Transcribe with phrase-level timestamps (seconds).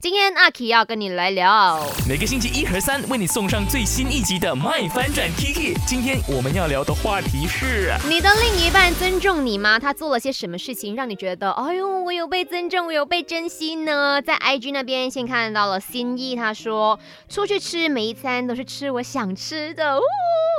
[0.00, 5.74] 今天阿 K 要跟你来聊，每个星期一和三为你送上最新一集的《麦翻转 Kiki》。
[5.88, 9.76] 今天我们要聊的话题是：你的另一半尊重你吗？
[9.76, 14.22] 他做了些什么事情让你觉得，哎呦，我有被尊重，我有被珍惜呢？
[14.22, 20.02] 在 IG 那边先看到了心意，他说出去吃每一餐都是吃我想吃的，呜，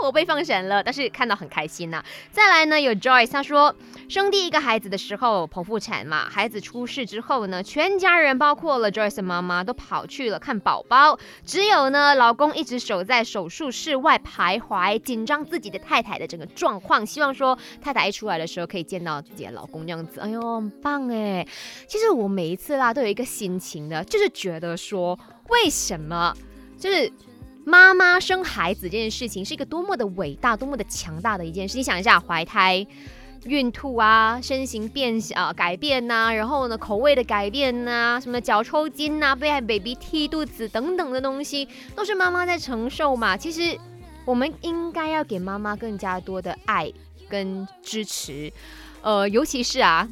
[0.04, 2.04] 我被放神了，但是看到很开心呐。
[2.32, 3.76] 再来呢，有 Joyce，他说
[4.08, 20.20] 生第一个孩子的时候剖腹产嘛，孩子出世之后呢，全家人包括了 Joyce 的妈妈都跑去了看宝宝，只有呢老公一直守在手术室外徘徊，紧张自己的太太的整个状况，希望说太太一出来的时候可以见到自己的老公这样子。
[20.20, 21.48] 哎呦，很棒哎！
[21.88, 25.18] 其实我每一次啦都有一个心情的，就是觉得说
[25.50, 26.34] 为什么
[26.78, 27.12] 就是。
[27.70, 31.78] 妈妈生孩子这件事情是一个多么的伟大、多么的强大的一件事。
[31.78, 32.84] 你想一下，怀胎、
[33.46, 43.38] 孕吐啊，身形变小、改变呐、然后呢，口味的改变呐、什么脚抽筋呐、被 baby 踢肚子等等的东西，都是妈妈在承受嘛。
[43.38, 43.78] 其实
[44.26, 46.92] 我们应该要给妈妈更加多的爱
[47.30, 48.52] 跟支持，
[49.04, 50.10] 呃，尤其是啊，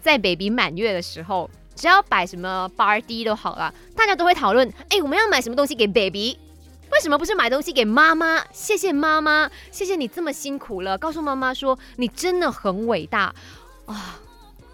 [0.00, 6.38] 在 baby 满月的时候，只要摆什么 party 都好了，大家都会讨论，哎，我们要买什么东西给 baby。
[7.00, 8.44] 为什么不是买东西给妈妈？
[8.52, 10.98] 谢谢妈妈，谢谢你这么辛苦了。
[10.98, 13.34] 告诉妈妈说你真的很伟大
[13.86, 14.20] 啊！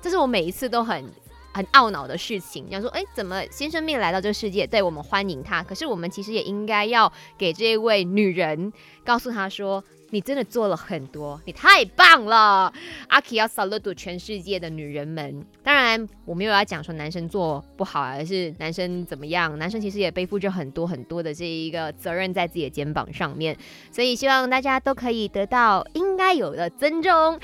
[0.03, 1.09] 这是我每一次都很
[1.57, 2.71] 很懊恼的事情。
[2.71, 8.73] 想说，哎，怎么新生命来到这个世界，对我们欢迎他，可是我们其实也应该要给这位女人
[9.05, 9.83] 告诉她说。
[10.11, 12.73] 你真的做了很多，你太棒了！
[13.11, 15.45] 阿 K 要 salute 全世界的女人们。
[15.65, 19.59] 当然，我没有要讲说男生做不好，而是男生怎么样？
[19.59, 23.59] 男生其实也背负着很多很多的这一个责任在自己的肩膀上面。
[23.91, 27.41] 所以希望大家都可以得到应该有的尊重。